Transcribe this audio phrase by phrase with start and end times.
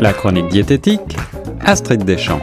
[0.00, 1.16] La chronique diététique,
[1.64, 2.40] Astrid Deschamps.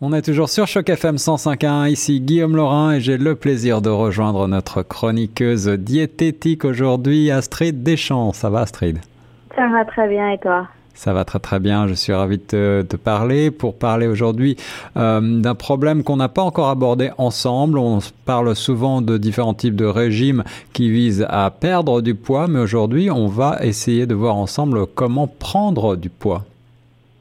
[0.00, 3.90] On est toujours sur Choc FM 105.1, ici Guillaume Laurin et j'ai le plaisir de
[3.90, 8.32] rejoindre notre chroniqueuse diététique aujourd'hui, Astrid Deschamps.
[8.32, 8.98] Ça va Astrid?
[9.54, 10.68] Ça va très bien et toi?
[11.00, 14.56] Ça va très très bien, je suis ravi de te, parler pour parler aujourd'hui
[14.98, 17.78] euh, d'un problème qu'on n'a pas encore abordé ensemble.
[17.78, 20.44] On parle souvent de différents types de régimes
[20.74, 25.26] qui visent à perdre du poids, mais aujourd'hui on va essayer de voir ensemble comment
[25.26, 26.42] prendre du poids.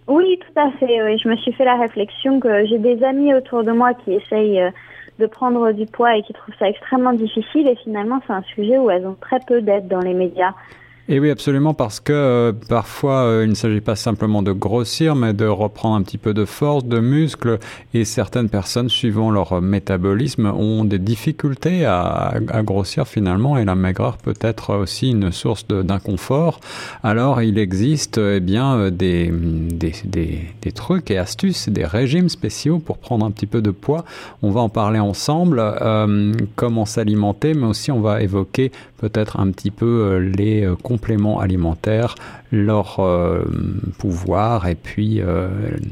[0.10, 1.02] Oui, tout à fait.
[1.02, 1.18] Oui.
[1.18, 4.60] Je me suis fait la réflexion que j'ai des amis autour de moi qui essayent
[4.60, 4.72] euh,
[5.20, 8.78] de prendre du poids et qui trouvent ça extrêmement difficile et finalement c'est un sujet
[8.78, 10.52] où elles ont très peu d'aide dans les médias.
[11.12, 15.16] Et oui, absolument, parce que euh, parfois, euh, il ne s'agit pas simplement de grossir,
[15.16, 17.58] mais de reprendre un petit peu de force, de muscle.
[17.96, 23.58] Et certaines personnes, suivant leur métabolisme, ont des difficultés à, grossir finalement.
[23.58, 26.60] Et la maigreur peut être aussi une source d'inconfort.
[27.02, 29.94] Alors, il existe eh bien euh, des, des,
[30.62, 34.06] des, trucs et astuces, des régimes spéciaux pour prendre un petit peu de poids.
[34.44, 35.60] On va en parler ensemble.
[35.60, 42.16] Euh, comment s'alimenter, mais aussi on va évoquer peut-être un petit peu les compléments alimentaires,
[42.52, 43.46] leur euh,
[44.00, 45.48] pouvoir et puis euh,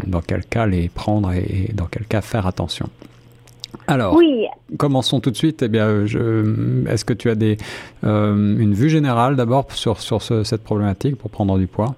[0.05, 2.87] dans quel cas les prendre et, dans quel cas faire attention.
[3.87, 4.47] Alors, oui.
[4.77, 5.61] commençons tout de suite.
[5.63, 7.57] Eh bien, est-ce que tu as des,
[8.03, 11.95] euh, une vue générale d'abord sur, sur cette problématique pour prendre du poids?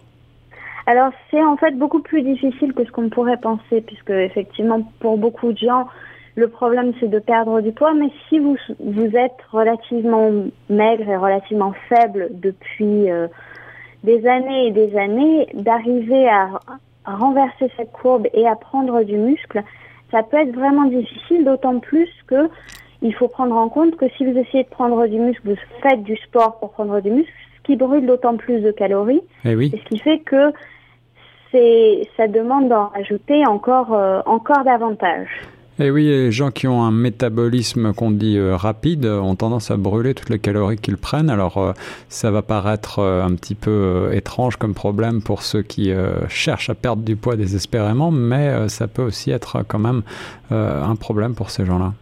[0.86, 5.20] Alors c'est en fait beaucoup plus difficile que ce qu'on pourrait penser, puisque effectivement pour
[5.20, 5.88] beaucoup de gens,
[6.36, 10.32] le problème, c'est de perdre du poids, mais si vous, vous êtes relativement
[10.70, 13.28] maigre et relativement faible depuis euh,
[14.04, 16.60] des années et des années, d'arriver à,
[17.06, 19.64] renverser cette courbe et à prendre du muscle,
[20.12, 22.50] ça peut être vraiment difficile, d'autant plus que
[23.02, 26.04] il faut prendre en compte que si vous essayez de prendre du muscle, vous faites
[26.04, 29.70] du sport pour prendre du muscle, ce qui brûle d'autant plus de calories, et, eh
[29.70, 30.52] ce qui fait que
[31.52, 35.30] c'est ça demande d'en ajouter encore euh, encore davantage.
[35.82, 39.72] Et eh oui, les gens qui ont un métabolisme qu'on dit euh, rapide ont tendance
[39.72, 41.30] à brûler toutes les calories qu'ils prennent.
[41.30, 41.72] Alors euh,
[42.10, 45.94] ça va paraître euh, un petit peu étrange comme problème pour ceux qui
[46.28, 50.02] cherchent à perdre du poids désespérément, mais ça peut aussi être quand même
[50.52, 51.94] un problème pour ces gens-là.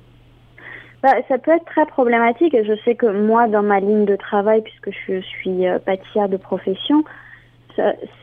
[1.04, 4.16] Bah, ça peut être très problématique et je sais que moi, dans ma ligne de
[4.16, 7.04] travail, puisque je suis pâtissière de profession,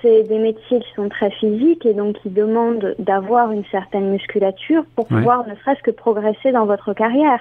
[0.02, 4.84] c'est des métiers qui sont très physiques et donc qui demandent d'avoir une certaine musculature
[4.96, 7.40] pour pouvoir ne serait-ce que progresser dans votre carrière.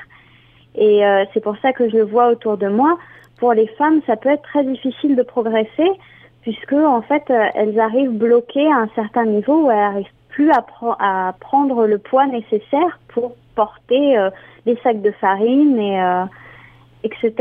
[0.75, 2.97] Et euh, c'est pour ça que je le vois autour de moi.
[3.37, 5.89] Pour les femmes, ça peut être très difficile de progresser
[6.41, 10.51] puisque en fait, euh, elles arrivent bloquées à un certain niveau où elles n'arrivent plus
[10.51, 10.65] à,
[10.99, 14.29] à, prendre le poids nécessaire pour porter euh,
[14.65, 15.99] des sacs de farine et
[17.03, 17.33] etc.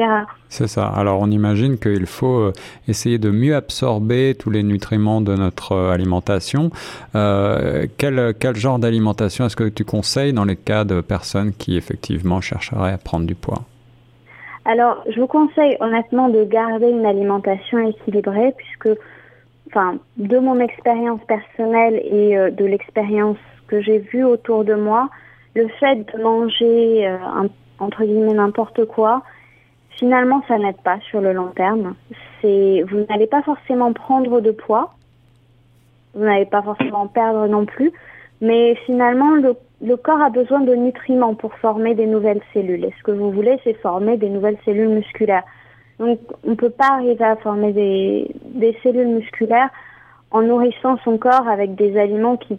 [0.49, 0.87] C'est ça.
[0.87, 2.53] Alors on imagine qu'il faut euh,
[2.89, 6.71] essayer de mieux absorber tous les nutriments de notre euh, alimentation.
[7.15, 11.77] Euh, quel, quel genre d'alimentation est-ce que tu conseilles dans les cas de personnes qui
[11.77, 13.63] effectivement chercheraient à prendre du poids?
[14.65, 18.99] Alors je vous conseille honnêtement de garder une alimentation équilibrée puisque,
[19.69, 25.09] enfin, de mon expérience personnelle et de l'expérience que j'ai vue autour de moi,
[25.55, 27.09] le fait de manger
[27.83, 29.23] entre guillemets n'importe quoi,
[30.03, 31.95] finalement, ça n'aide pas sur le long terme.
[32.43, 34.95] Vous n'allez pas forcément prendre de poids,
[36.15, 37.93] vous n'allez pas forcément perdre non plus,
[38.41, 42.85] mais finalement, le, corps a besoin de nutriments pour former des nouvelles cellules.
[42.85, 45.45] Et ce que vous voulez, c'est former des nouvelles cellules musculaires.
[46.01, 49.71] Donc, on ne peut pas arriver à former des cellules musculaires
[50.33, 52.59] en nourrissant son corps avec des aliments qui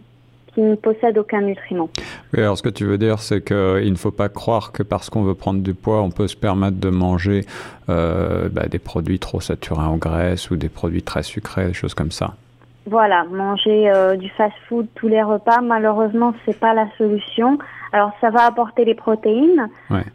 [0.54, 1.90] qui ne possède aucun nutriment.
[2.32, 5.10] Oui, alors ce que tu veux dire, c'est qu'il ne faut pas croire que parce
[5.10, 7.44] qu'on veut prendre du poids, on peut se permettre de manger
[7.88, 11.94] euh, bah, des produits trop saturés en graisse ou des produits très sucrés, des choses
[11.94, 12.34] comme ça.
[12.86, 17.58] Voilà, manger euh, du fast-food tous les repas, malheureusement, c'est pas la solution.
[17.92, 19.68] Alors, ça va apporter les protéines,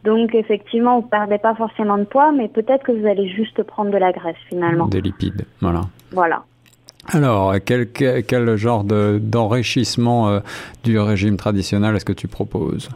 [0.04, 3.90] donc effectivement, vous perdez pas forcément de poids, mais peut-être que vous allez juste prendre
[3.90, 4.88] de la graisse finalement.
[4.88, 5.82] Des lipides, voilà.
[6.12, 6.44] Voilà.
[7.08, 10.40] Alors, quel, quel genre d'enrichissement euh,
[10.84, 12.90] du régime traditionnel est-ce que tu proposes?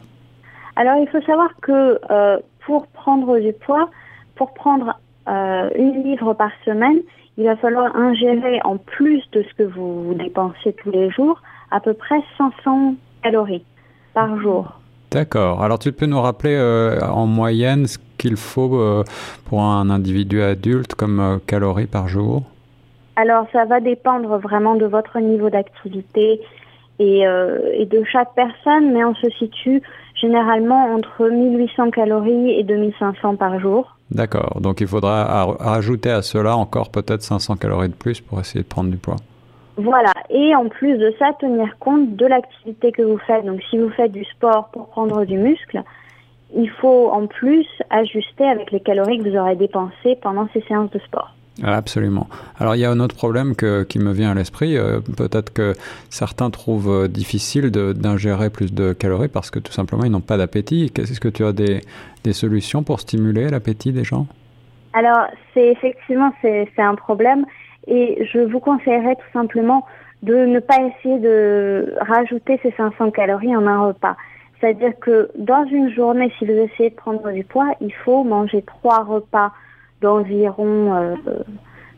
[0.75, 3.89] Alors, il faut savoir que euh, pour prendre du poids,
[4.35, 6.97] pour prendre euh, une livre par semaine,
[7.37, 11.41] il va falloir ingérer en plus de ce que vous dépensez tous les jours,
[11.71, 13.65] à peu près 500 calories
[14.13, 14.79] par jour.
[15.09, 15.63] D'accord.
[15.63, 16.59] Alors tu peux nous rappeler
[17.01, 19.03] en moyenne ce qu'il faut
[19.45, 22.43] pour un individu adulte comme calories par jour?
[23.15, 26.41] Alors ça va dépendre vraiment de votre niveau d'activité
[26.99, 29.81] et, euh, et, de chaque personne, mais on se situe
[30.15, 33.97] généralement entre 1800 calories et 2500 par jour.
[34.11, 34.61] D'accord.
[34.61, 38.67] Donc il faudra rajouter à cela encore peut-être 500 calories de plus pour essayer de
[38.67, 39.17] prendre du poids.
[39.77, 40.13] Voilà.
[40.29, 43.43] Et en plus de ça, tenir compte de l'activité que vous faites.
[43.45, 45.81] Donc si vous faites du sport pour prendre du muscle,
[46.55, 50.91] il faut en plus ajuster avec les calories que vous aurez dépensées pendant ces séances
[50.91, 51.33] de sport.
[51.61, 52.27] Absolument.
[52.59, 54.75] Alors il y a un autre problème qui me vient à l'esprit.
[54.75, 55.73] Euh, peut-être que
[56.09, 60.37] certains trouvent euh, difficile d'ingérer plus de calories parce que tout simplement ils n'ont pas
[60.37, 60.91] d'appétit.
[60.97, 61.81] Est-ce que tu as des,
[62.23, 64.25] des solutions pour stimuler l'appétit des gens?
[64.93, 67.45] Alors c'est effectivement c'est un problème
[67.85, 69.85] et je vous conseillerais tout simplement
[70.23, 74.15] de ne pas essayer de rajouter ces 500 calories en un repas.
[74.59, 78.61] C'est-à-dire que dans une journée, si vous essayez de prendre du poids, il faut manger
[78.61, 79.51] trois repas
[80.03, 81.15] d'environ, euh,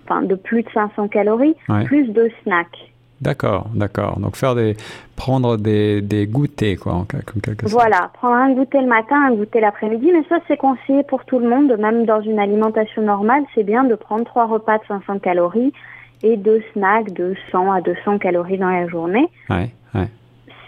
[0.05, 1.55] enfin de plus de 500 calories,
[1.85, 2.93] plus de snacks.
[3.21, 4.19] D'accord, d'accord.
[4.19, 4.75] Donc faire des,
[5.15, 7.73] prendre des, des goûters, quoi, en quelque sorte.
[7.73, 11.39] Voilà, prendre un goûter le matin, un goûter l'après-midi, mais ça c'est conseillé pour tout
[11.39, 15.19] le monde, même dans une alimentation normale, c'est bien de prendre trois repas de 500
[15.19, 15.73] calories
[16.23, 19.27] et deux snacks de 100 à 200 calories dans la journée.
[19.49, 20.07] Ouais, ouais.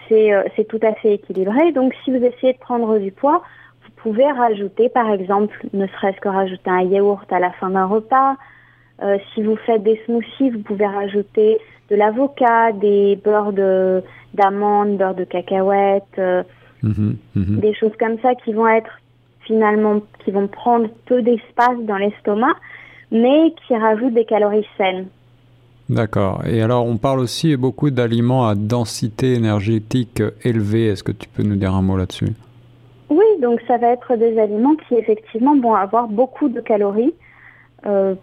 [0.08, 1.72] C'est, euh, c'est tout à fait équilibré.
[1.72, 3.42] Donc si vous essayez de prendre du poids,
[4.02, 8.36] pouvez rajouter, par exemple, ne serait-ce que rajouter un yaourt à la fin d'un repas.
[9.02, 11.58] Euh, si vous faites des smoothies, vous pouvez rajouter
[11.90, 14.02] de l'avocat, des beurres de,
[14.34, 16.42] d'amandes, beurre de cacahuètes, euh,
[16.82, 17.60] mhm, mhm.
[17.60, 18.90] des choses comme ça qui vont être
[19.46, 22.54] finalement, qui vont prendre peu d'espace dans l'estomac,
[23.10, 25.06] mais qui rajoutent des calories saines.
[25.88, 26.42] D'accord.
[26.46, 30.88] Et alors, on parle aussi beaucoup d'aliments à densité énergétique élevée.
[30.88, 32.34] Est-ce que tu peux nous dire un mot là-dessus?
[33.10, 37.14] Oui, donc ça va être des aliments qui effectivement vont avoir beaucoup de calories.
[37.86, 38.14] Euh,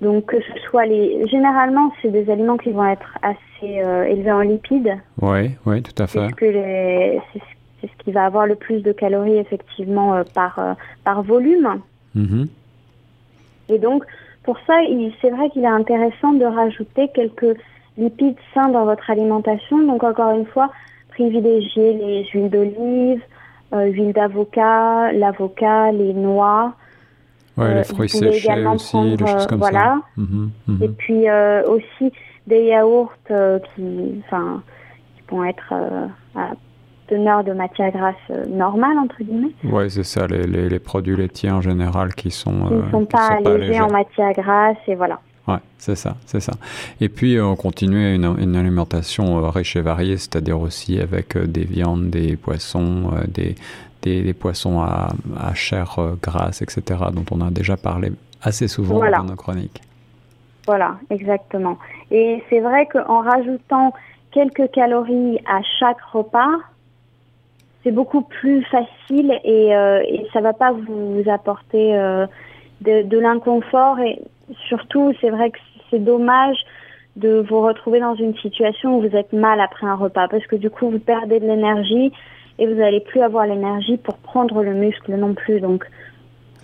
[0.00, 4.32] donc que ce soit les, généralement c'est des aliments qui vont être assez euh, élevés
[4.32, 4.96] en lipides.
[5.20, 6.28] Oui, oui, tout à fait.
[6.38, 11.80] C'est ce qui va avoir le plus de calories effectivement euh, par par volume.
[12.16, 12.48] Mm-hmm.
[13.68, 14.04] Et donc
[14.42, 14.74] pour ça,
[15.22, 17.56] c'est vrai qu'il est intéressant de rajouter quelques
[17.96, 19.78] lipides sains dans votre alimentation.
[19.86, 20.70] Donc encore une fois,
[21.08, 23.22] privilégier les huiles d'olive,
[23.74, 26.74] euh, huile d'avocat, l'avocat, les noix.
[27.56, 29.80] Ouais, les euh, fruits séchés aussi, des choses comme voilà.
[30.16, 30.22] ça.
[30.22, 30.82] Mhm, mhm.
[30.82, 32.12] Et puis euh, aussi
[32.46, 34.62] des yaourts qui, enfin,
[35.16, 35.72] qui vont être
[36.34, 36.50] à
[37.06, 39.52] teneur de matière grasse normale, entre guillemets.
[39.64, 42.66] Oui, c'est ça, les, les, les, produits laitiers en général qui sont...
[42.66, 45.20] Qui ne sont, pas, allégés en matière grasse, et voilà.
[45.46, 46.54] Ouais, c'est ça, c'est ça.
[47.02, 51.46] Et puis on continue une, une alimentation euh, riche et variée, c'est-à-dire aussi avec euh,
[51.46, 53.54] des viandes, des poissons, euh, des,
[54.02, 58.12] des, poissons à, à, chair grasse, etc., dont on a déjà parlé
[58.42, 59.82] assez souvent dans nos chroniques.
[60.66, 61.78] Voilà, exactement.
[62.10, 63.92] Et c'est vrai qu'en rajoutant
[64.30, 66.52] quelques calories à chaque repas,
[67.82, 71.92] c'est beaucoup plus facile et, et ça va pas vous apporter
[72.80, 74.20] de, de l'inconfort et
[74.68, 75.58] surtout, c'est vrai que
[75.90, 76.56] c'est dommage
[77.16, 80.56] de vous retrouver dans une situation où vous êtes mal après un repas parce que
[80.56, 82.12] du coup vous perdez de l'énergie
[82.58, 85.60] et vous n'allez plus avoir l'énergie pour prendre le muscle non plus.
[85.60, 85.84] Donc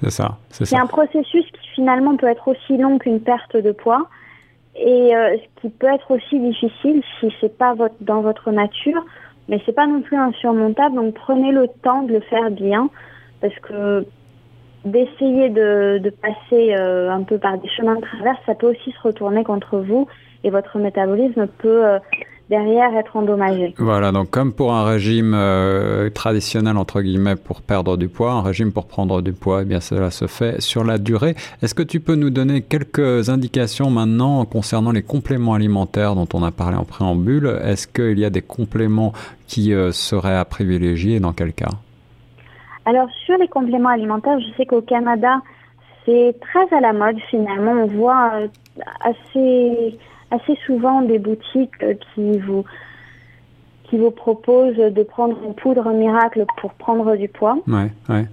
[0.03, 0.39] c'est ça.
[0.51, 4.09] C'est un processus qui finalement peut être aussi long qu'une perte de poids
[4.75, 9.05] et euh, ce qui peut être aussi difficile si c'est pas votre, dans votre nature,
[9.49, 10.97] mais c'est pas non plus insurmontable.
[10.97, 12.89] Donc prenez le temps de le faire bien
[13.41, 14.05] parce que
[14.85, 19.01] d'essayer de, passer euh, un peu par des chemins de traverse, ça peut aussi se
[19.03, 20.07] retourner contre vous
[20.43, 21.99] et votre métabolisme peut euh,
[22.49, 23.75] derrière être endommagé.
[23.77, 28.43] Voilà, donc comme pour un régime euh, traditionnel entre guillemets pour perdre du poids, un
[28.43, 31.35] régime pour prendre du poids, eh bien cela se fait sur la durée.
[31.63, 36.43] Est-ce que tu peux nous donner quelques indications maintenant concernant les compléments alimentaires dont on
[36.43, 37.61] a parlé en préambule?
[37.63, 39.13] Est-ce qu'il y a des compléments
[39.47, 41.71] qui seraient à privilégier et dans quel cas?
[42.85, 45.41] Alors sur les compléments alimentaires, je sais qu'au Canada,
[46.05, 47.73] c'est très à la mode finalement.
[47.73, 48.49] On voit euh,
[49.01, 49.99] assez
[50.31, 52.65] assez souvent des boutiques euh, qui vous
[53.85, 57.59] qui vous proposent de prendre une poudre miracle pour prendre du poids.
[57.67, 58.25] Ouais, ouais.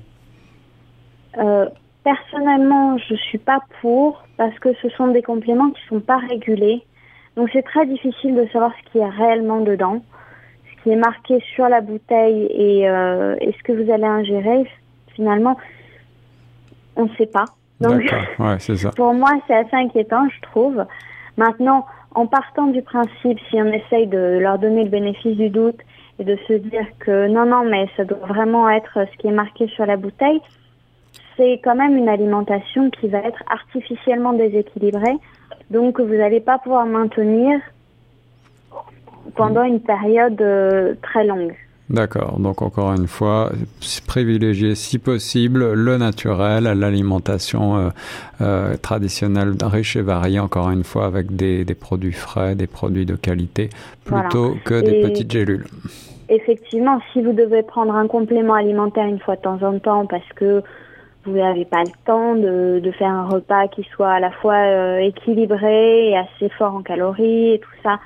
[1.39, 1.65] Euh,
[2.03, 6.83] personnellement, je suis pas pour parce que ce sont des compléments qui sont pas régulés.
[7.35, 10.01] Donc c'est très difficile de savoir ce qui est réellement dedans
[10.89, 14.69] est marqué sur la bouteille et, euh, ce que vous allez ingérer,
[15.15, 15.57] finalement,
[16.95, 17.45] on ne sait pas.
[17.79, 18.91] Donc, ça.
[18.95, 20.85] pour moi, c'est assez inquiétant, je trouve.
[21.37, 25.79] Maintenant, en partant du principe, si on essaye de leur donner le bénéfice du doute
[26.19, 29.31] et de se dire que non, non, mais ça doit vraiment être ce qui est
[29.31, 30.41] marqué sur la bouteille,
[31.35, 35.17] c'est quand même une alimentation qui va être artificiellement déséquilibrée.
[35.69, 37.59] Donc, vous n'allez pas pouvoir maintenir
[39.35, 41.53] pendant une période euh, très longue.
[41.89, 42.37] D'accord.
[42.39, 43.49] Donc encore une fois,
[44.07, 47.89] privilégier si possible le naturel, l'alimentation euh,
[48.41, 53.05] euh, traditionnelle riche et variée, encore une fois, avec des, des produits frais, des produits
[53.05, 53.69] de qualité,
[54.03, 55.65] plutôt que des petites gélules.
[56.29, 60.27] Effectivement, si vous devez prendre un complément alimentaire une fois de temps en temps parce
[60.35, 60.61] que
[61.23, 64.55] vous n'avez pas le temps de, de, faire un repas qui soit à la fois
[64.55, 67.99] euh, équilibré et assez fort en calories et tout ça,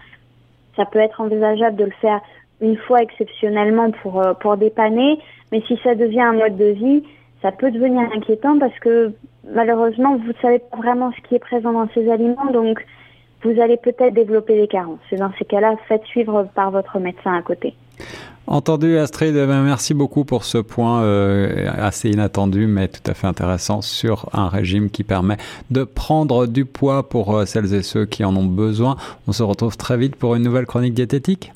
[0.75, 2.21] ça peut être envisageable de le faire
[2.61, 5.19] une fois exceptionnellement pour, euh, pour dépanner,
[5.51, 7.03] mais si ça devient un mode de vie,
[7.41, 9.13] ça peut devenir inquiétant parce que
[9.49, 12.85] malheureusement, vous ne savez pas vraiment ce qui est présent dans ces aliments, donc
[13.43, 14.99] vous allez peut-être développer des carences.
[15.11, 17.75] Et dans ces cas-là, faites suivre par votre médecin à côté.
[18.47, 23.13] Entendu Astrid, eh ben, merci beaucoup pour ce point euh, assez inattendu mais tout à
[23.13, 25.37] fait intéressant sur un régime qui permet
[25.69, 28.97] de prendre du poids pour euh, celles et ceux qui en ont besoin.
[29.27, 31.53] On se retrouve très vite pour une nouvelle chronique diététique.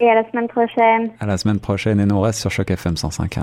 [0.00, 1.10] Et à la semaine prochaine.
[1.18, 3.42] À la semaine prochaine et nous reste sur Choc FM 105.1.